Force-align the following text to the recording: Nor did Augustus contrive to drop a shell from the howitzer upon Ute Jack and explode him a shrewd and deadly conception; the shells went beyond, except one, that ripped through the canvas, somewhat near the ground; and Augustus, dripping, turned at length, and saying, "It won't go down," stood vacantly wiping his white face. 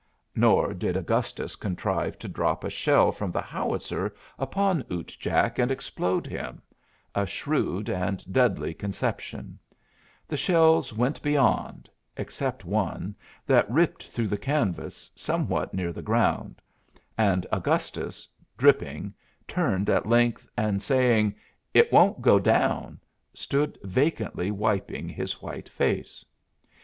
Nor 0.35 0.73
did 0.73 0.97
Augustus 0.97 1.55
contrive 1.55 2.17
to 2.17 2.27
drop 2.27 2.63
a 2.63 2.71
shell 2.71 3.11
from 3.11 3.31
the 3.31 3.39
howitzer 3.39 4.15
upon 4.39 4.83
Ute 4.89 5.15
Jack 5.19 5.59
and 5.59 5.69
explode 5.69 6.25
him 6.25 6.59
a 7.13 7.27
shrewd 7.27 7.87
and 7.87 8.25
deadly 8.33 8.73
conception; 8.73 9.59
the 10.25 10.35
shells 10.35 10.91
went 10.91 11.21
beyond, 11.21 11.87
except 12.17 12.65
one, 12.65 13.13
that 13.45 13.69
ripped 13.69 14.07
through 14.07 14.25
the 14.27 14.39
canvas, 14.39 15.11
somewhat 15.13 15.71
near 15.71 15.93
the 15.93 16.01
ground; 16.01 16.63
and 17.15 17.45
Augustus, 17.51 18.27
dripping, 18.57 19.13
turned 19.47 19.87
at 19.87 20.07
length, 20.09 20.49
and 20.57 20.81
saying, 20.81 21.35
"It 21.75 21.93
won't 21.93 22.23
go 22.23 22.39
down," 22.39 22.99
stood 23.35 23.77
vacantly 23.83 24.49
wiping 24.49 25.07
his 25.09 25.43
white 25.43 25.69
face. 25.69 26.25